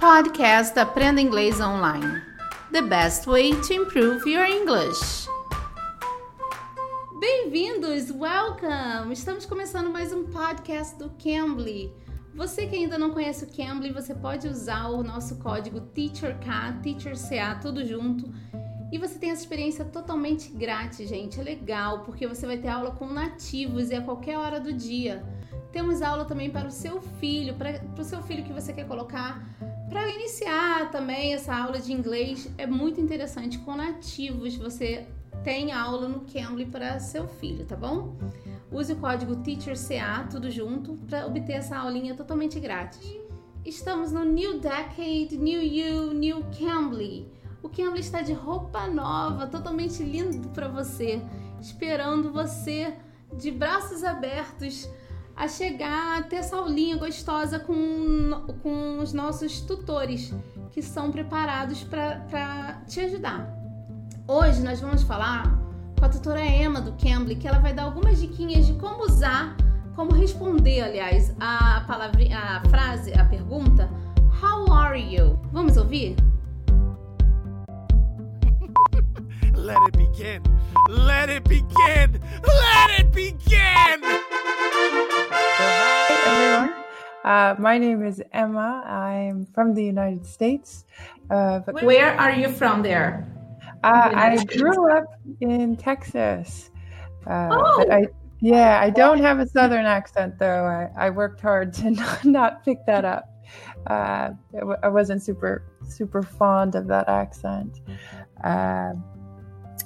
Podcast 0.00 0.78
Aprenda 0.78 1.20
Inglês 1.20 1.60
Online. 1.60 2.22
The 2.72 2.80
best 2.80 3.26
way 3.26 3.52
to 3.52 3.74
improve 3.74 4.26
your 4.26 4.46
English. 4.46 5.28
Bem-vindos, 7.20 8.10
welcome! 8.10 9.12
Estamos 9.12 9.44
começando 9.44 9.90
mais 9.90 10.10
um 10.10 10.24
podcast 10.24 10.96
do 10.96 11.10
Cambly. 11.22 11.92
Você 12.34 12.66
que 12.66 12.76
ainda 12.76 12.98
não 12.98 13.10
conhece 13.10 13.44
o 13.44 13.48
Cambly, 13.48 13.92
você 13.92 14.14
pode 14.14 14.48
usar 14.48 14.88
o 14.88 15.02
nosso 15.02 15.36
código 15.36 15.82
TEACHERK, 15.82 16.46
TEACHERCA, 16.82 17.58
tudo 17.60 17.84
junto. 17.84 18.32
E 18.90 18.96
você 18.96 19.18
tem 19.18 19.32
essa 19.32 19.42
experiência 19.42 19.84
totalmente 19.84 20.50
grátis, 20.50 21.10
gente. 21.10 21.38
É 21.38 21.42
legal, 21.42 22.04
porque 22.04 22.26
você 22.26 22.46
vai 22.46 22.56
ter 22.56 22.68
aula 22.68 22.92
com 22.92 23.06
nativos 23.06 23.90
e 23.90 23.94
a 23.94 24.00
qualquer 24.00 24.38
hora 24.38 24.58
do 24.58 24.72
dia. 24.72 25.22
Temos 25.70 26.00
aula 26.00 26.24
também 26.24 26.48
para 26.48 26.68
o 26.68 26.70
seu 26.70 27.02
filho, 27.02 27.54
para 27.54 27.82
o 27.98 28.02
seu 28.02 28.22
filho 28.22 28.42
que 28.42 28.52
você 28.52 28.72
quer 28.72 28.88
colocar 28.88 29.46
para 29.90 30.08
iniciar 30.08 30.90
também 30.90 31.34
essa 31.34 31.54
aula 31.54 31.80
de 31.80 31.92
inglês. 31.92 32.48
É 32.56 32.66
muito 32.66 33.00
interessante 33.00 33.58
com 33.58 33.74
nativos. 33.74 34.56
Você 34.56 35.06
tem 35.42 35.72
aula 35.72 36.08
no 36.08 36.20
Cambly 36.20 36.66
para 36.66 37.00
seu 37.00 37.26
filho, 37.26 37.66
tá 37.66 37.76
bom? 37.76 38.16
Use 38.70 38.92
o 38.92 38.96
código 38.96 39.36
TEACHERCA, 39.36 40.28
tudo 40.30 40.48
junto, 40.48 40.96
para 41.08 41.26
obter 41.26 41.54
essa 41.54 41.76
aulinha 41.76 42.14
totalmente 42.14 42.60
grátis. 42.60 43.16
Estamos 43.64 44.12
no 44.12 44.24
New 44.24 44.60
Decade, 44.60 45.36
New 45.36 45.60
You, 45.60 46.14
New 46.14 46.44
Cambly. 46.56 47.28
O 47.60 47.68
Cambly 47.68 48.00
está 48.00 48.22
de 48.22 48.32
roupa 48.32 48.86
nova, 48.86 49.48
totalmente 49.48 50.02
lindo 50.02 50.48
para 50.50 50.68
você, 50.68 51.20
esperando 51.60 52.32
você 52.32 52.94
de 53.36 53.50
braços 53.50 54.04
abertos 54.04 54.88
a 55.40 55.48
chegar 55.48 56.18
a 56.18 56.22
ter 56.22 56.36
essa 56.36 56.54
aulinha 56.54 56.98
gostosa 56.98 57.58
com, 57.58 58.44
com 58.62 58.98
os 58.98 59.14
nossos 59.14 59.62
tutores 59.62 60.34
que 60.70 60.82
são 60.82 61.10
preparados 61.10 61.82
para 61.82 62.82
te 62.86 63.00
ajudar. 63.00 63.48
Hoje 64.28 64.60
nós 64.60 64.82
vamos 64.82 65.02
falar 65.02 65.44
com 65.98 66.04
a 66.04 66.10
tutora 66.10 66.44
Emma 66.44 66.82
do 66.82 66.92
Cambly, 67.02 67.36
que 67.36 67.48
ela 67.48 67.58
vai 67.58 67.72
dar 67.72 67.84
algumas 67.84 68.20
diquinhas 68.20 68.66
de 68.66 68.74
como 68.74 69.04
usar, 69.04 69.56
como 69.96 70.12
responder, 70.12 70.82
aliás, 70.82 71.34
a 71.40 71.84
palavra, 71.86 72.20
a 72.36 72.68
frase, 72.68 73.10
a 73.14 73.24
pergunta 73.24 73.88
How 74.42 74.70
are 74.70 75.00
you? 75.00 75.38
Vamos 75.52 75.78
ouvir? 75.78 76.16
Let 79.54 79.78
it 79.86 79.96
begin. 79.96 80.42
Let 80.90 81.30
it 81.30 81.44
begin. 81.44 82.20
Let 82.44 83.00
it 83.00 83.10
begin. 83.12 84.29
Uh, 87.24 87.54
my 87.58 87.78
name 87.78 88.04
is 88.04 88.22
Emma. 88.32 88.82
I'm 88.86 89.46
from 89.54 89.74
the 89.74 89.84
United 89.84 90.24
States. 90.24 90.84
Uh, 91.30 91.60
but 91.60 91.82
Where 91.82 92.18
are 92.18 92.32
you 92.32 92.48
from 92.48 92.82
there? 92.82 93.26
Uh, 93.84 94.10
I 94.14 94.44
grew 94.44 94.90
up 94.90 95.04
in 95.40 95.76
Texas. 95.76 96.70
Uh, 97.26 97.48
oh. 97.52 97.84
I, 97.90 98.06
yeah, 98.40 98.80
I 98.80 98.90
don't 98.90 99.20
have 99.20 99.38
a 99.38 99.46
Southern 99.46 99.84
accent 99.84 100.38
though. 100.38 100.64
I, 100.64 101.06
I 101.06 101.10
worked 101.10 101.40
hard 101.40 101.72
to 101.74 101.90
not, 102.02 102.24
not 102.24 102.64
pick 102.64 102.84
that 102.86 103.04
up. 103.04 103.26
Uh, 103.86 104.30
I 104.82 104.88
wasn't 104.88 105.22
super 105.22 105.64
super 105.88 106.22
fond 106.22 106.74
of 106.74 106.86
that 106.86 107.08
accent. 107.08 107.80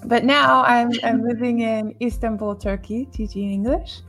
But 0.07 0.25
now 0.25 0.63
I'm, 0.65 0.91
I'm 1.03 1.23
living 1.23 1.61
in 1.61 1.95
Istanbul, 2.01 2.57
Turkey, 2.57 3.07
teaching 3.07 3.51
English, 3.51 4.01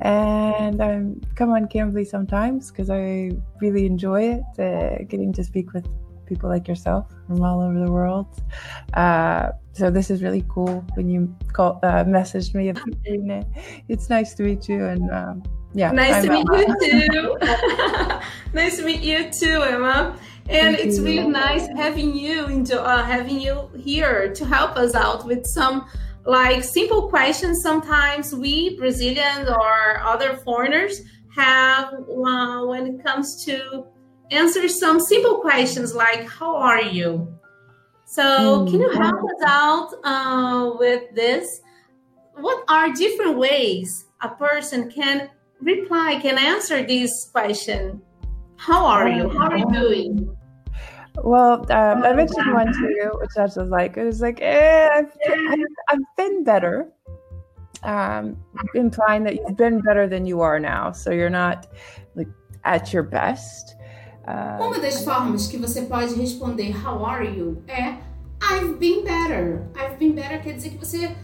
and 0.00 0.82
I'm 0.82 1.20
come 1.36 1.50
on 1.50 1.66
Cambly 1.66 2.06
sometimes 2.06 2.70
because 2.70 2.90
I 2.90 3.30
really 3.60 3.86
enjoy 3.86 4.34
it, 4.34 4.42
uh, 4.58 5.04
getting 5.04 5.32
to 5.34 5.44
speak 5.44 5.72
with 5.72 5.86
people 6.26 6.48
like 6.48 6.66
yourself 6.66 7.06
from 7.26 7.42
all 7.42 7.60
over 7.60 7.78
the 7.78 7.90
world. 7.90 8.26
Uh, 8.94 9.50
so 9.72 9.90
this 9.90 10.10
is 10.10 10.22
really 10.22 10.44
cool 10.48 10.84
when 10.94 11.08
you 11.08 11.34
call 11.52 11.78
uh, 11.82 12.04
messaged 12.04 12.54
me 12.54 12.68
about 12.70 13.02
doing 13.04 13.30
it. 13.30 13.46
It's 13.88 14.10
nice 14.10 14.34
to 14.34 14.42
meet 14.42 14.68
you, 14.68 14.84
and 14.84 15.10
um, 15.10 15.42
yeah, 15.74 15.90
nice 15.90 16.16
I'm 16.16 16.24
to 16.24 16.30
meet 16.30 16.46
Emma. 16.52 16.76
you 16.80 17.08
too. 17.08 17.38
nice 18.54 18.76
to 18.76 18.84
meet 18.84 19.00
you 19.00 19.30
too, 19.30 19.62
Emma. 19.62 20.16
And 20.48 20.76
Thank 20.76 20.86
it's 20.86 20.98
you. 20.98 21.04
really 21.04 21.28
nice 21.28 21.66
having 21.68 22.14
you 22.14 22.46
into 22.46 22.80
uh, 22.80 23.02
having 23.02 23.40
you 23.40 23.70
here 23.76 24.32
to 24.34 24.44
help 24.44 24.76
us 24.76 24.94
out 24.94 25.24
with 25.24 25.46
some 25.46 25.86
like 26.26 26.62
simple 26.62 27.08
questions. 27.08 27.62
Sometimes 27.62 28.34
we 28.34 28.76
brazilians 28.76 29.48
or 29.48 30.00
other 30.00 30.36
foreigners 30.38 31.00
have 31.34 31.94
uh, 31.94 32.64
when 32.66 32.86
it 32.86 33.04
comes 33.04 33.42
to 33.46 33.86
answer 34.30 34.68
some 34.68 35.00
simple 35.00 35.40
questions 35.40 35.94
like 35.94 36.28
how 36.28 36.56
are 36.56 36.82
you? 36.82 37.26
So 38.06 38.22
mm. 38.22 38.70
can 38.70 38.80
you 38.80 38.90
help 38.90 39.24
us 39.24 39.42
out 39.46 39.94
uh, 40.04 40.72
with 40.78 41.14
this? 41.14 41.62
What 42.34 42.64
are 42.68 42.92
different 42.92 43.38
ways 43.38 44.04
a 44.20 44.28
person 44.28 44.90
can 44.90 45.30
reply 45.60 46.18
can 46.20 46.36
answer 46.36 46.86
this 46.86 47.30
question? 47.32 48.02
How 48.56 48.86
are 48.86 49.08
you? 49.08 49.28
How 49.30 49.48
are 49.48 49.58
you 49.58 49.70
doing 49.72 50.33
well, 51.22 51.60
um, 51.70 52.02
I 52.02 52.12
mentioned 52.12 52.52
one 52.52 52.72
to 52.72 52.88
you, 52.88 53.12
which 53.20 53.30
I 53.36 53.42
was 53.42 53.56
like, 53.56 53.96
it 53.96 54.04
was 54.04 54.20
like, 54.20 54.40
eh, 54.40 54.88
I've, 54.92 55.12
I've, 55.88 56.16
been 56.16 56.44
better, 56.44 56.88
um, 57.82 58.36
implying 58.74 59.22
that 59.24 59.36
you've 59.36 59.56
been 59.56 59.80
better 59.80 60.08
than 60.08 60.26
you 60.26 60.40
are 60.40 60.58
now. 60.58 60.92
So 60.92 61.10
you're 61.10 61.30
not 61.30 61.66
like 62.14 62.28
at 62.64 62.92
your 62.92 63.02
best. 63.02 63.76
Uh, 64.26 64.58
Uma 64.58 64.80
das 64.80 65.04
formas 65.04 65.46
que 65.46 65.58
você 65.58 65.82
pode 65.82 66.14
responder 66.14 66.72
How 66.72 67.04
are 67.04 67.24
you? 67.24 67.62
é 67.68 67.98
I've 68.42 68.78
been 68.78 69.04
better. 69.04 69.68
I've 69.76 69.98
been 69.98 70.14
better 70.14 70.40
quer 70.42 70.54
dizer 70.54 70.70
que 70.70 70.78
você 70.78 71.14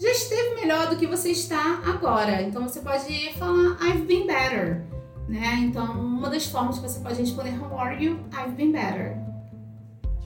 já 0.00 0.10
esteve 0.10 0.54
melhor 0.54 0.88
do 0.88 0.96
que 0.96 1.06
você 1.06 1.30
está 1.30 1.80
agora. 1.84 2.42
Então 2.42 2.62
você 2.62 2.80
pode 2.80 3.32
falar 3.34 3.76
I've 3.82 4.06
been 4.06 4.26
better. 4.26 4.84
Né? 5.28 5.56
Então, 5.60 5.84
uma 5.92 6.30
das 6.30 6.46
formas 6.46 6.78
que 6.78 6.88
você 6.88 7.00
pode 7.00 7.20
responder 7.20 7.54
How 7.60 7.78
are 7.78 8.02
you? 8.02 8.18
I've 8.32 8.56
been 8.56 8.72
better. 8.72 9.16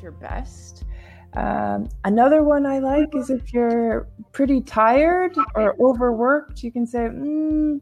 Your 0.00 0.12
best. 0.12 0.84
Um, 1.34 1.88
another 2.04 2.42
one 2.42 2.66
I 2.66 2.78
like 2.78 3.14
is 3.16 3.30
if 3.30 3.52
you're 3.52 4.06
pretty 4.32 4.60
tired 4.60 5.34
or 5.54 5.74
overworked, 5.80 6.62
you 6.62 6.70
can 6.70 6.86
say, 6.86 7.08
mm, 7.08 7.80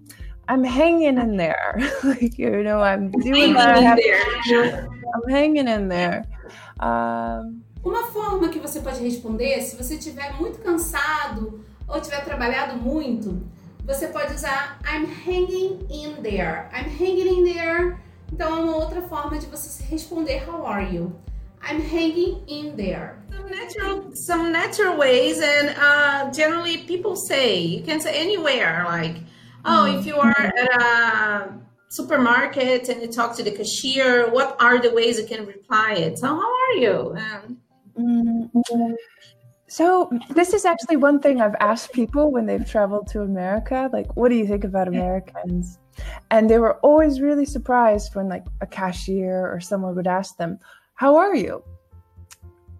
I'm 0.48 0.64
hanging 0.64 1.18
in 1.18 1.36
there. 1.36 1.76
like, 2.04 2.38
you 2.38 2.62
know, 2.62 2.80
I'm 2.80 3.10
doing 3.10 3.54
what 3.54 3.68
I 3.68 3.80
have 3.80 3.98
to 3.98 4.40
do. 4.48 4.62
I'm 5.14 5.28
hanging 5.28 5.68
in 5.68 5.88
there. 5.88 6.24
Um, 6.80 7.62
Uma 7.82 8.04
forma 8.08 8.48
que 8.50 8.58
você 8.58 8.80
pode 8.80 9.02
responder, 9.02 9.60
se 9.62 9.74
você 9.76 9.94
estiver 9.94 10.38
muito 10.38 10.58
cansado 10.58 11.64
ou 11.88 12.00
tiver 12.00 12.22
trabalhado 12.22 12.76
muito, 12.76 13.42
você 13.90 14.06
pode 14.06 14.32
usar 14.32 14.78
I'm 14.84 15.04
hanging 15.04 15.84
in 15.90 16.22
there. 16.22 16.70
I'm 16.72 16.88
hanging 16.88 17.26
in 17.26 17.52
there. 17.52 17.96
Então 18.32 18.56
é 18.56 18.60
uma 18.60 18.76
outra 18.76 19.02
forma 19.02 19.36
de 19.36 19.46
você 19.46 19.82
responder 19.82 20.48
How 20.48 20.64
are 20.64 20.94
you? 20.94 21.12
I'm 21.62 21.80
hanging 21.80 22.42
in 22.46 22.76
there. 22.76 23.16
Some 23.32 23.50
natural, 23.50 24.14
some 24.14 24.52
natural 24.52 24.96
ways, 24.96 25.40
and 25.40 25.74
uh, 25.76 26.30
generally 26.30 26.78
people 26.78 27.16
say 27.16 27.58
you 27.58 27.82
can 27.82 28.00
say 28.00 28.14
anywhere. 28.14 28.84
Like, 28.86 29.16
oh, 29.64 29.98
if 29.98 30.06
you 30.06 30.16
are 30.16 30.34
at 30.38 30.82
a 30.82 31.60
supermarket 31.88 32.88
and 32.88 33.02
you 33.02 33.08
talk 33.08 33.36
to 33.36 33.42
the 33.42 33.50
cashier, 33.50 34.30
what 34.30 34.56
are 34.60 34.78
the 34.78 34.92
ways 34.92 35.18
you 35.18 35.26
can 35.26 35.44
reply 35.44 35.94
it? 35.94 36.18
So, 36.18 36.28
how 36.28 36.40
are 36.40 36.76
you? 36.76 37.16
Um, 37.18 37.58
mm-hmm. 37.98 38.94
So, 39.70 40.10
this 40.30 40.52
is 40.52 40.64
actually 40.64 40.96
one 40.96 41.20
thing 41.20 41.40
I've 41.40 41.54
asked 41.60 41.92
people 41.92 42.32
when 42.32 42.46
they've 42.46 42.68
traveled 42.68 43.06
to 43.12 43.20
America 43.20 43.88
like, 43.92 44.16
what 44.16 44.28
do 44.28 44.34
you 44.34 44.44
think 44.44 44.64
about 44.64 44.88
Americans? 44.88 45.78
And 46.32 46.50
they 46.50 46.58
were 46.58 46.78
always 46.78 47.20
really 47.20 47.44
surprised 47.44 48.16
when, 48.16 48.28
like, 48.28 48.44
a 48.60 48.66
cashier 48.66 49.48
or 49.48 49.60
someone 49.60 49.94
would 49.94 50.08
ask 50.08 50.36
them, 50.38 50.58
How 50.94 51.14
are 51.14 51.36
you? 51.36 51.62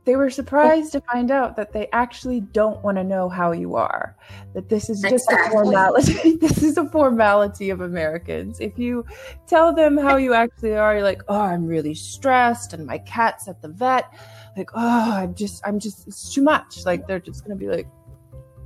They 0.07 0.17
were 0.17 0.31
surprised 0.31 0.93
to 0.93 1.03
find 1.03 1.31
out 1.31 1.57
that 1.57 1.73
they 1.73 1.89
actually 1.93 2.41
don't 2.41 2.83
want 2.83 2.97
to 2.97 3.05
know 3.05 3.29
how 3.29 3.53
you 3.53 3.77
are. 3.77 4.17
That 4.55 4.69
this 4.69 4.89
is 4.89 5.03
just 5.03 5.29
exactly. 5.29 5.59
a 5.59 5.63
formality. 5.63 6.37
this 6.41 6.63
is 6.63 6.79
a 6.79 6.89
formality 6.89 7.71
of 7.71 7.83
Americans. 7.83 8.61
If 8.61 8.79
you 8.79 9.05
tell 9.47 9.75
them 9.75 9.99
how 9.99 10.17
you 10.17 10.33
actually 10.33 10.75
are, 10.75 10.95
you're 10.95 11.03
like, 11.03 11.23
oh, 11.29 11.41
I'm 11.41 11.67
really 11.67 11.95
stressed 11.95 12.73
and 12.73 12.87
my 12.87 12.99
cat's 12.99 13.47
at 13.47 13.61
the 13.61 13.69
vet 13.69 14.13
like, 14.57 14.71
oh, 14.75 15.13
I'm 15.13 15.35
just, 15.35 15.67
I'm 15.67 15.79
just, 15.79 16.07
it's 16.07 16.33
too 16.33 16.43
much. 16.43 16.85
Like 16.85 17.07
they're 17.07 17.21
just 17.21 17.45
gonna 17.45 17.57
be 17.57 17.69
like, 17.69 17.87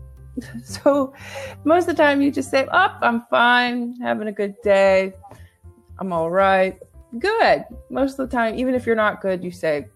so 0.64 1.14
most 1.64 1.88
of 1.88 1.96
the 1.96 2.02
time 2.02 2.20
you 2.20 2.30
just 2.30 2.50
say, 2.50 2.66
oh, 2.72 2.96
I'm 3.00 3.24
fine, 3.30 3.96
having 4.00 4.28
a 4.28 4.32
good 4.32 4.54
day, 4.62 5.14
I'm 5.98 6.12
all 6.12 6.30
right, 6.30 6.78
good. 7.18 7.64
Most 7.90 8.18
of 8.18 8.28
the 8.28 8.36
time, 8.36 8.58
even 8.58 8.74
if 8.74 8.86
you're 8.86 8.96
not 8.96 9.20
good, 9.20 9.44
you 9.44 9.50
say, 9.50 9.86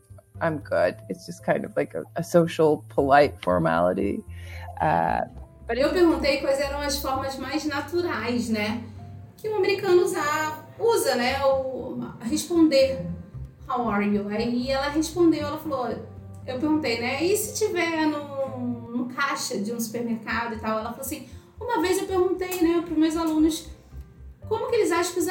I'm 0.40 0.58
good. 0.58 0.96
It's 1.08 1.26
just 1.26 1.44
kind 1.44 1.64
of 1.64 1.76
like 1.76 1.94
a, 1.94 2.04
a 2.16 2.22
social, 2.22 2.84
polite 2.88 3.34
formality. 3.42 4.22
Uh, 4.80 5.22
Eu 5.68 5.92
perguntei 5.92 6.40
quais 6.40 6.60
eram 6.60 6.80
as 6.80 6.98
formas 6.98 7.36
mais 7.36 7.64
naturais, 7.66 8.48
né? 8.48 8.82
Que 9.36 9.48
o 9.48 9.56
americano 9.56 10.02
usa, 10.02 10.22
usa 10.78 11.14
né? 11.14 11.44
O 11.44 11.98
responder 12.22 13.04
how 13.68 13.88
are 13.88 14.06
you? 14.06 14.26
Aí 14.28 14.70
ela 14.70 14.88
respondeu, 14.88 15.46
ela 15.46 15.58
falou, 15.58 15.88
eu 16.46 16.58
perguntei, 16.58 17.00
né? 17.00 17.22
E 17.22 17.36
se 17.36 17.66
tiver 17.66 18.06
no, 18.06 18.96
no 18.96 19.06
caixa 19.14 19.58
de 19.58 19.72
um 19.72 19.78
supermercado 19.78 20.54
e 20.54 20.58
tal? 20.58 20.78
Ela 20.78 20.90
falou 20.90 21.00
assim, 21.00 21.28
uma 21.60 21.82
vez 21.82 21.98
eu 21.98 22.06
perguntei, 22.06 22.62
né, 22.62 22.82
para 22.86 22.96
meus 22.96 23.16
alunos 23.16 23.68
como 24.48 24.70
que 24.70 24.76
eles 24.76 24.90
acham 24.90 25.12
que 25.12 25.20
os, 25.20 25.26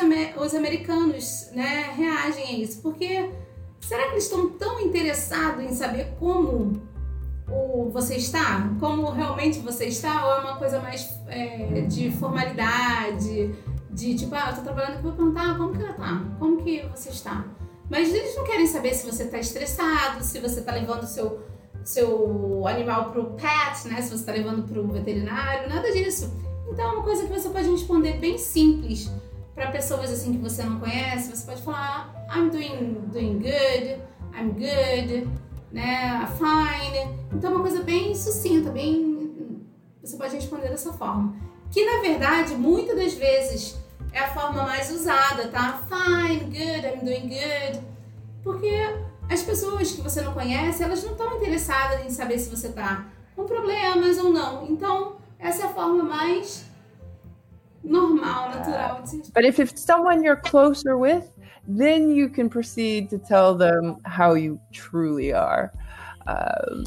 os 0.45 0.54
americanos, 0.54 1.50
né, 1.51 1.92
reagem 1.98 2.44
a 2.44 2.51
isso? 2.59 2.81
Porque 2.81 3.31
será 3.81 4.06
que 4.06 4.12
eles 4.12 4.24
estão 4.25 4.50
tão 4.50 4.79
interessados 4.79 5.63
em 5.63 5.74
saber 5.74 6.13
como 6.19 6.74
o 7.50 7.89
você 7.91 8.15
está? 8.15 8.69
Como 8.79 9.09
realmente 9.12 9.59
você 9.59 9.85
está? 9.85 10.25
Ou 10.25 10.33
é 10.33 10.39
uma 10.39 10.57
coisa 10.57 10.79
mais 10.79 11.09
é, 11.27 11.81
de 11.81 12.12
formalidade? 12.12 13.56
De 13.89 14.15
tipo, 14.15 14.35
ah, 14.35 14.50
eu 14.50 14.56
tô 14.57 14.62
trabalhando 14.62 14.94
aqui, 14.94 15.03
vou 15.03 15.13
perguntar 15.13 15.51
ah, 15.51 15.56
como 15.56 15.74
que 15.74 15.81
ela 15.81 15.94
tá? 15.94 16.24
Como 16.38 16.62
que 16.62 16.85
você 16.94 17.09
está? 17.09 17.45
Mas 17.89 18.13
eles 18.13 18.35
não 18.35 18.44
querem 18.44 18.68
saber 18.68 18.94
se 18.94 19.09
você 19.09 19.24
está 19.24 19.39
estressado, 19.39 20.23
se 20.23 20.39
você 20.39 20.59
está 20.59 20.73
levando 20.73 21.03
o 21.03 21.07
seu, 21.07 21.41
seu 21.83 22.68
animal 22.68 23.12
pro 23.12 23.31
pet, 23.31 23.88
né? 23.88 24.01
Se 24.01 24.09
você 24.09 24.15
está 24.15 24.33
levando 24.33 24.68
pro 24.68 24.88
veterinário, 24.88 25.69
nada 25.69 25.91
disso. 25.91 26.31
Então 26.69 26.85
é 26.85 26.94
uma 26.94 27.03
coisa 27.03 27.25
que 27.25 27.30
você 27.30 27.50
pode 27.50 27.69
responder 27.69 28.18
bem 28.18 28.38
simples 28.38 29.09
para 29.56 29.71
pessoas 29.71 30.12
assim 30.12 30.33
que 30.33 30.38
você 30.38 30.63
não 30.63 30.80
conhece. 30.80 31.35
Você 31.35 31.45
pode 31.45 31.62
falar, 31.62 32.13
I'm 32.29 32.50
doing, 32.50 33.09
doing 33.12 33.39
good, 33.39 34.01
I'm 34.33 34.51
good, 34.51 35.27
né? 35.71 36.27
Fine. 36.38 37.15
Então 37.33 37.51
é 37.51 37.53
uma 37.56 37.62
coisa 37.62 37.81
bem 37.83 38.13
sucinta, 38.15 38.69
bem. 38.69 39.65
Você 40.01 40.18
pode 40.18 40.35
responder 40.35 40.69
dessa 40.69 40.94
forma. 40.94 41.35
Que 41.71 41.85
na 41.85 42.01
verdade, 42.01 42.56
muitas 42.56 42.95
das 42.95 43.13
vezes 43.13 43.77
é 44.13 44.19
a 44.19 44.33
forma 44.33 44.63
mais 44.63 44.91
usada, 44.91 45.47
tá? 45.50 45.83
Fine, 45.88 46.45
good, 46.45 46.88
I'm 46.88 47.06
doing 47.06 47.29
good. 47.29 47.81
Porque 48.44 48.73
as 49.30 49.41
pessoas 49.41 49.91
que 49.91 50.01
você 50.01 50.21
não 50.21 50.33
conhece, 50.33 50.83
elas 50.83 51.03
não 51.03 51.12
estão 51.12 51.35
interessadas 51.38 52.06
em 52.06 52.09
saber 52.09 52.39
se 52.39 52.50
você 52.50 52.69
tá 52.69 53.06
com 53.35 53.45
problemas 53.45 54.18
ou 54.18 54.31
não. 54.31 54.65
Então, 54.68 55.18
essa 55.38 55.63
é 55.63 55.65
a 55.65 55.69
forma 55.69 56.03
mais 56.03 56.65
normal, 57.83 58.50
natural 58.50 59.01
de 59.03 59.31
But 59.31 59.45
if 59.45 59.59
it's 59.59 59.81
someone 59.81 60.23
you're 60.23 60.41
closer 60.41 60.95
with, 60.97 61.23
then 61.67 62.09
you 62.09 62.29
can 62.29 62.49
proceed 62.49 63.09
to 63.09 63.17
tell 63.17 63.53
them 63.53 63.97
how 64.05 64.35
you 64.35 64.59
truly 64.71 65.33
are. 65.33 65.73
Um, 66.25 66.85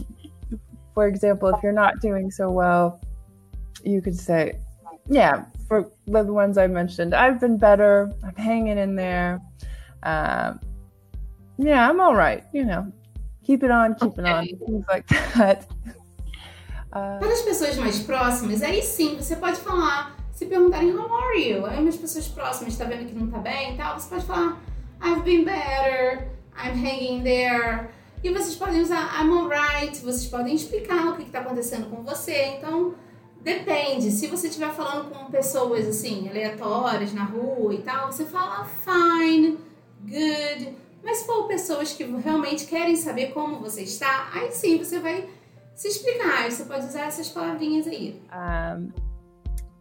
for 0.95 1.07
example, 1.07 1.51
if 1.51 1.63
you're 1.63 1.73
not 1.73 2.01
doing 2.01 2.31
so 2.31 2.51
well, 2.51 3.01
you 3.85 4.01
could 4.01 4.19
say, 4.19 4.59
yeah, 5.07 5.45
for 5.69 5.91
the 6.07 6.33
ones 6.33 6.57
I 6.57 6.67
mentioned, 6.67 7.15
I've 7.15 7.41
been 7.41 7.59
better. 7.59 8.13
I'm 8.25 8.35
hanging 8.37 8.79
in 8.79 8.97
there. 8.97 9.41
Um, 10.03 10.61
yeah, 11.59 11.89
I'm 11.89 12.01
all 12.01 12.17
right. 12.17 12.45
You 12.53 12.65
know, 12.65 12.93
keep 13.45 13.63
it 13.63 13.71
on, 13.71 13.95
keep 13.97 14.19
it 14.19 14.25
on, 14.25 14.47
things 14.67 14.85
like 14.89 15.07
that. 15.07 15.67
Uh, 16.93 17.21
Para 17.21 17.33
as 17.33 17.43
pessoas 17.43 17.77
mais 17.77 18.01
próximas, 18.01 18.65
aí 18.65 18.83
sim 18.83 19.15
você 19.15 19.37
pode 19.37 19.61
falar. 19.61 20.17
Se 20.33 20.45
perguntarem 20.47 20.91
how 20.91 21.09
are 21.23 21.39
you, 21.39 21.65
aí 21.65 21.79
umas 21.79 21.97
pessoas 21.97 22.27
próximas 22.27 22.73
está 22.73 22.85
vendo 22.85 23.07
que 23.07 23.15
não 23.15 23.27
está 23.27 23.39
bem 23.39 23.75
e 23.75 23.77
tal, 23.77 23.97
você 23.97 24.09
pode 24.09 24.27
falar 24.27 24.61
I've 25.03 25.25
been 25.25 25.45
better, 25.45 26.29
I'm 26.57 26.77
hanging 26.77 27.23
there. 27.23 27.89
E 28.23 28.31
vocês 28.31 28.57
podem 28.57 28.83
usar 28.83 29.21
I'm 29.21 29.31
alright, 29.33 29.99
vocês 30.01 30.27
podem 30.27 30.55
explicar 30.55 31.09
o 31.09 31.17
que 31.17 31.23
está 31.23 31.41
acontecendo 31.41 31.89
com 31.89 32.03
você. 32.03 32.57
Então, 32.59 32.95
Depende, 33.41 34.11
se 34.11 34.27
você 34.27 34.49
estiver 34.49 34.71
falando 34.71 35.11
com 35.11 35.31
pessoas 35.31 35.89
assim, 35.89 36.29
aleatórias 36.29 37.15
na 37.15 37.25
rua 37.25 37.73
e 37.73 37.79
tal, 37.79 38.13
você 38.13 38.27
fala 38.27 38.67
fine, 38.67 39.59
good. 40.03 40.77
Mas 41.03 41.19
se 41.19 41.27
for 41.27 41.47
pessoas 41.49 41.93
que 41.95 42.05
realmente 42.05 42.67
querem 42.67 42.95
saber 42.95 43.33
como 43.33 43.59
você 43.59 43.83
está, 43.83 44.29
aí 44.35 44.53
sim 44.53 44.77
você 44.77 44.99
vai 44.99 45.27
se 45.75 45.89
explicar. 45.89 46.51
Você 46.51 46.65
pode 46.65 46.85
usar 46.85 47.07
essas 47.07 47.31
palavrinhas 47.31 47.87
aí. 47.87 48.21
Um, 48.31 48.93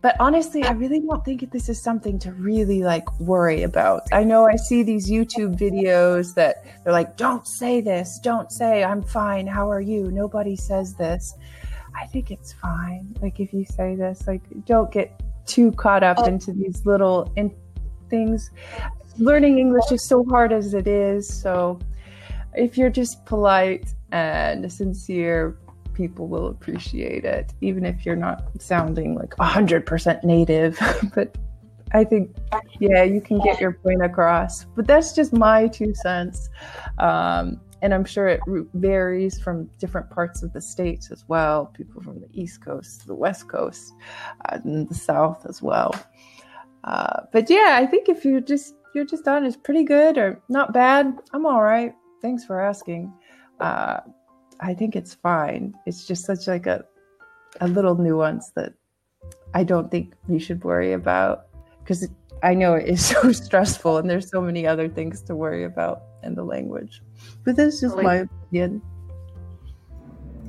but 0.01 0.15
honestly, 0.19 0.63
I 0.63 0.71
really 0.71 1.01
don't 1.01 1.23
think 1.25 1.51
this 1.51 1.67
is 1.67 1.81
something 1.81 2.19
to 2.19 2.31
really 2.31 2.83
like 2.83 3.19
worry 3.19 3.63
about. 3.63 4.03
I 4.13 4.23
know 4.23 4.47
I 4.47 4.55
see 4.55 4.81
these 4.81 5.09
YouTube 5.09 5.57
videos 5.57 6.33
that 6.35 6.63
they're 6.83 6.93
like, 6.93 7.17
don't 7.17 7.45
say 7.45 7.81
this, 7.81 8.19
don't 8.23 8.51
say 8.51 8.83
I'm 8.83 9.03
fine, 9.03 9.45
how 9.45 9.69
are 9.69 9.81
you? 9.81 10.09
Nobody 10.11 10.55
says 10.55 10.95
this. 10.95 11.33
I 11.99 12.05
think 12.07 12.31
it's 12.31 12.53
fine. 12.53 13.13
Like 13.21 13.41
if 13.41 13.51
you 13.51 13.65
say 13.65 13.95
this, 13.95 14.25
like 14.25 14.41
don't 14.65 14.89
get 14.91 15.21
too 15.45 15.71
caught 15.73 16.03
up 16.03 16.17
oh. 16.19 16.25
into 16.25 16.53
these 16.53 16.85
little 16.85 17.31
in- 17.35 17.55
things. 18.09 18.51
Learning 19.17 19.59
English 19.59 19.91
is 19.91 20.07
so 20.07 20.23
hard 20.29 20.53
as 20.53 20.73
it 20.73 20.87
is. 20.87 21.27
So 21.27 21.77
if 22.53 22.77
you're 22.77 22.89
just 22.89 23.25
polite 23.25 23.93
and 24.11 24.71
sincere, 24.71 25.57
people 25.99 26.29
will 26.29 26.47
appreciate 26.47 27.25
it, 27.25 27.53
even 27.59 27.83
if 27.85 28.05
you're 28.05 28.15
not 28.15 28.45
sounding 28.57 29.15
like 29.15 29.31
100% 29.31 30.23
native. 30.23 30.79
but 31.13 31.37
I 31.91 32.05
think, 32.05 32.33
yeah, 32.79 33.03
you 33.03 33.19
can 33.19 33.37
get 33.41 33.59
your 33.59 33.73
point 33.73 34.01
across. 34.01 34.63
But 34.77 34.87
that's 34.87 35.11
just 35.11 35.33
my 35.33 35.67
two 35.67 35.93
cents. 35.93 36.47
Um, 36.99 37.59
and 37.81 37.93
I'm 37.93 38.05
sure 38.05 38.29
it 38.29 38.39
varies 38.75 39.41
from 39.41 39.69
different 39.77 40.09
parts 40.09 40.41
of 40.41 40.53
the 40.53 40.61
states 40.61 41.11
as 41.11 41.25
well. 41.27 41.65
People 41.65 42.01
from 42.01 42.21
the 42.21 42.29
East 42.31 42.63
Coast, 42.63 43.05
the 43.05 43.13
West 43.13 43.49
Coast, 43.49 43.93
uh, 44.45 44.59
and 44.63 44.87
the 44.87 44.95
South 44.95 45.45
as 45.49 45.61
well. 45.61 45.93
Uh, 46.85 47.23
but 47.33 47.49
yeah, 47.49 47.77
I 47.81 47.85
think 47.85 48.07
if 48.07 48.23
you're 48.23 48.39
just 48.39 48.75
you're 48.95 49.05
just 49.05 49.27
honest, 49.27 49.63
pretty 49.63 49.83
good 49.83 50.17
or 50.17 50.41
not 50.47 50.73
bad. 50.73 51.13
I'm 51.33 51.45
all 51.45 51.61
right. 51.61 51.93
Thanks 52.21 52.45
for 52.45 52.61
asking. 52.61 53.13
Uh, 53.59 53.99
I 54.59 54.73
think 54.73 54.95
it's 54.95 55.13
fine. 55.13 55.73
It's 55.85 56.05
just 56.05 56.25
such 56.25 56.47
like 56.47 56.67
a 56.67 56.85
a 57.61 57.67
little 57.67 57.95
nuance 57.95 58.51
that 58.55 58.73
I 59.53 59.63
don't 59.63 59.89
think 59.89 60.13
you 60.27 60.39
should 60.39 60.63
worry 60.63 60.93
about 60.93 61.47
because 61.79 62.07
I 62.43 62.53
know 62.53 62.75
it 62.75 62.87
is 62.87 63.05
so 63.13 63.31
stressful 63.31 63.97
and 63.97 64.09
there's 64.09 64.29
so 64.29 64.41
many 64.41 64.67
other 64.67 64.87
things 64.87 65.21
to 65.23 65.35
worry 65.35 65.63
about 65.63 66.03
in 66.23 66.35
the 66.35 66.43
language. 66.43 67.01
But 67.43 67.55
that's 67.55 67.81
just 67.81 67.97
my 67.97 68.27
opinion. 68.27 68.81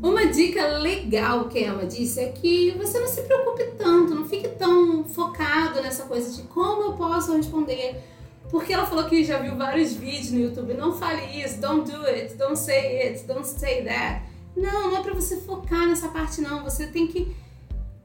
Uma 0.02 0.32
dica 0.32 0.78
legal 0.78 1.48
que 1.48 1.62
ela 1.62 1.84
disse 1.84 2.20
é 2.20 2.32
que 2.32 2.70
você 2.78 2.98
não 2.98 3.06
se 3.06 3.20
preocupe 3.20 3.64
tanto, 3.76 4.14
não 4.14 4.24
fique 4.26 4.48
tão 4.48 5.04
focado 5.04 5.82
nessa 5.82 6.04
coisa 6.04 6.34
de 6.34 6.48
como 6.48 6.84
eu 6.84 6.92
posso 6.94 7.36
responder. 7.36 8.02
Porque 8.50 8.72
ela 8.72 8.84
falou 8.84 9.04
que 9.04 9.22
já 9.24 9.38
viu 9.38 9.56
vários 9.56 9.92
vídeos 9.92 10.32
no 10.32 10.40
YouTube. 10.40 10.74
Não 10.74 10.92
fale 10.92 11.22
isso, 11.40 11.60
don't 11.60 11.90
do 11.90 12.04
it, 12.06 12.34
don't 12.34 12.58
say 12.58 13.08
it, 13.08 13.24
don't 13.24 13.46
say 13.46 13.84
that. 13.84 14.22
Não, 14.56 14.90
não 14.90 14.96
é 14.96 15.02
para 15.02 15.14
você 15.14 15.36
focar 15.40 15.86
nessa 15.86 16.08
parte, 16.08 16.40
não. 16.40 16.64
Você 16.64 16.88
tem 16.88 17.06
que 17.06 17.34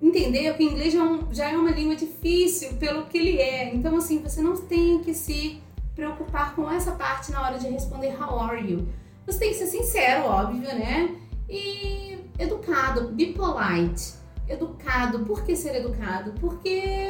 entender 0.02 0.54
que 0.56 0.64
o 0.64 0.72
inglês 0.72 0.94
já 0.94 1.00
é, 1.00 1.04
um, 1.04 1.34
já 1.34 1.50
é 1.50 1.58
uma 1.58 1.72
língua 1.72 1.96
difícil 1.96 2.74
pelo 2.74 3.06
que 3.06 3.18
ele 3.18 3.40
é. 3.40 3.74
Então, 3.74 3.98
assim, 3.98 4.20
você 4.20 4.42
não 4.42 4.56
tem 4.56 5.00
que 5.00 5.14
se 5.14 5.60
preocupar 5.96 6.56
com 6.56 6.70
essa 6.70 6.92
parte 6.92 7.32
na 7.32 7.42
hora 7.42 7.58
de 7.58 7.68
responder 7.68 8.16
how 8.22 8.40
are 8.40 8.72
you. 8.72 8.88
Você 9.26 9.40
tem 9.40 9.50
que 9.50 9.56
ser 9.56 9.68
sincero, 9.68 10.26
óbvio, 10.26 10.62
né? 10.62 11.16
E 11.50 12.20
educado, 12.38 13.10
be 13.10 13.34
polite. 13.34 14.14
Educado. 14.48 15.26
Por 15.26 15.44
que 15.44 15.56
ser 15.56 15.76
educado? 15.78 16.34
Porque 16.40 17.10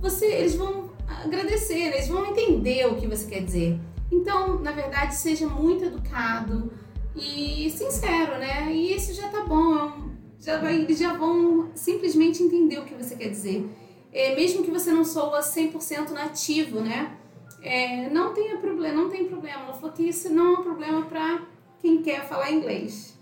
você, 0.00 0.26
eles 0.26 0.56
vão 0.56 0.87
agradecer, 1.08 1.78
eles 1.78 2.08
vão 2.08 2.26
entender 2.26 2.86
o 2.86 2.96
que 2.96 3.06
você 3.06 3.26
quer 3.26 3.44
dizer. 3.44 3.78
Então, 4.10 4.60
na 4.60 4.72
verdade, 4.72 5.14
seja 5.14 5.46
muito 5.46 5.84
educado 5.84 6.72
e 7.14 7.70
sincero, 7.70 8.38
né? 8.38 8.72
E 8.72 8.94
isso 8.94 9.12
já 9.14 9.28
tá 9.28 9.44
bom. 9.44 10.08
Já 10.40 10.58
vai, 10.58 10.76
eles 10.76 10.98
já 10.98 11.14
vão 11.14 11.70
simplesmente 11.74 12.42
entender 12.42 12.78
o 12.78 12.84
que 12.84 12.94
você 12.94 13.16
quer 13.16 13.28
dizer. 13.28 13.68
É, 14.12 14.34
mesmo 14.34 14.64
que 14.64 14.70
você 14.70 14.90
não 14.92 15.04
soa 15.04 15.40
100% 15.40 16.10
nativo, 16.10 16.80
né? 16.80 17.16
É, 17.60 18.08
não 18.08 18.32
tenha 18.32 18.56
problema, 18.58 19.02
não 19.02 19.10
tem 19.10 19.26
problema. 19.26 19.64
Ela 19.64 19.74
falou 19.74 19.92
que 19.92 20.04
isso 20.04 20.32
não 20.32 20.54
é 20.54 20.58
um 20.58 20.62
problema 20.62 21.02
para 21.06 21.42
quem 21.80 22.02
quer 22.02 22.26
falar 22.26 22.52
inglês. 22.52 23.18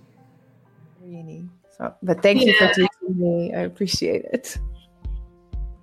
Really? 1.02 1.48
So, 1.76 1.92
but 2.02 2.20
thank 2.20 2.42
yeah. 2.42 2.52
you 2.52 2.54
for 2.58 2.68
teaching 2.74 3.14
me. 3.18 3.52
I 3.52 3.66
appreciate 3.66 4.26
it. 4.32 4.60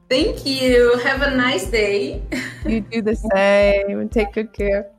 Thank 0.10 0.46
you. 0.46 1.00
Have 1.00 1.22
a 1.22 1.36
nice 1.36 1.66
day. 1.70 2.22
You 2.66 2.82
do 2.82 3.02
the 3.02 3.16
same 3.16 4.10
take 4.10 4.34
good 4.34 4.54
care. 4.54 4.92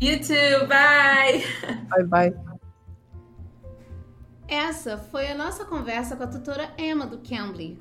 You 0.00 0.18
too. 0.18 0.66
Bye. 0.66 1.44
Bye 1.88 2.04
bye. 2.04 2.34
Essa 4.48 4.98
foi 4.98 5.28
a 5.28 5.34
nossa 5.34 5.64
conversa 5.64 6.16
com 6.16 6.24
a 6.24 6.26
tutora 6.26 6.70
Emma 6.76 7.06
do 7.06 7.18
Cambly. 7.18 7.78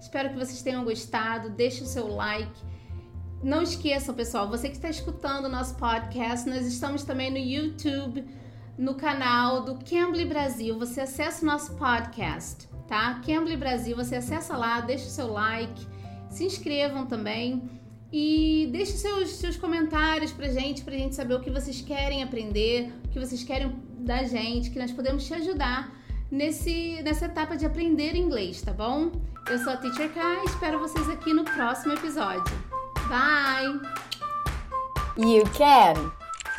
Espero 0.00 0.30
que 0.30 0.36
vocês 0.36 0.62
tenham 0.62 0.84
gostado. 0.84 1.50
Deixe 1.50 1.82
o 1.82 1.86
seu 1.86 2.08
like 2.08 2.74
não 3.44 3.60
esqueçam, 3.60 4.14
pessoal, 4.14 4.48
você 4.48 4.70
que 4.70 4.76
está 4.76 4.88
escutando 4.88 5.44
o 5.44 5.48
nosso 5.50 5.74
podcast, 5.74 6.48
nós 6.48 6.66
estamos 6.66 7.04
também 7.04 7.30
no 7.30 7.36
YouTube, 7.36 8.24
no 8.78 8.94
canal 8.94 9.62
do 9.62 9.78
Cambly 9.84 10.24
Brasil. 10.24 10.78
Você 10.78 11.02
acessa 11.02 11.42
o 11.42 11.46
nosso 11.46 11.74
podcast, 11.74 12.66
tá? 12.86 13.20
Cambly 13.26 13.56
Brasil, 13.56 13.96
você 13.96 14.16
acessa 14.16 14.56
lá, 14.56 14.80
deixa 14.80 15.06
o 15.06 15.10
seu 15.10 15.32
like, 15.32 15.86
se 16.30 16.44
inscrevam 16.44 17.06
também. 17.06 17.62
E 18.12 18.68
deixe 18.70 18.92
seus, 18.92 19.30
seus 19.30 19.56
comentários 19.56 20.30
pra 20.30 20.46
gente, 20.46 20.84
pra 20.84 20.94
gente 20.94 21.16
saber 21.16 21.34
o 21.34 21.40
que 21.40 21.50
vocês 21.50 21.80
querem 21.80 22.22
aprender, 22.22 22.92
o 23.06 23.08
que 23.08 23.18
vocês 23.18 23.42
querem 23.42 23.74
da 23.98 24.22
gente, 24.22 24.70
que 24.70 24.78
nós 24.78 24.92
podemos 24.92 25.26
te 25.26 25.34
ajudar 25.34 25.92
nesse, 26.30 27.02
nessa 27.02 27.26
etapa 27.26 27.56
de 27.56 27.66
aprender 27.66 28.14
inglês, 28.14 28.62
tá 28.62 28.72
bom? 28.72 29.10
Eu 29.48 29.58
sou 29.58 29.72
a 29.72 29.76
Teacher 29.76 30.12
Kai, 30.12 30.44
espero 30.44 30.78
vocês 30.78 31.08
aqui 31.08 31.34
no 31.34 31.44
próximo 31.44 31.94
episódio. 31.94 32.54
Bye! 33.08 33.80
You 35.16 35.44
can! 35.56 36.12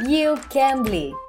You 0.07 0.35
can! 0.49 1.24